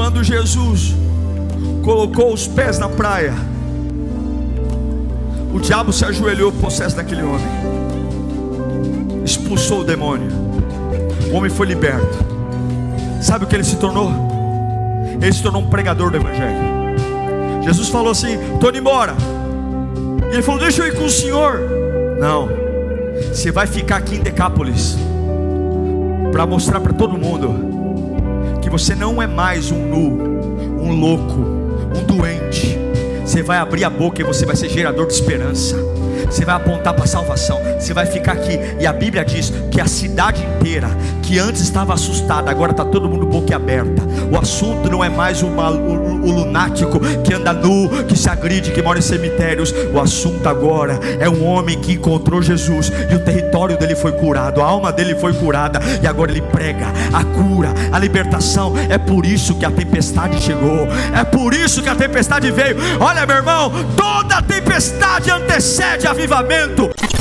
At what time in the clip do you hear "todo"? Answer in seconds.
26.94-27.18, 42.84-43.08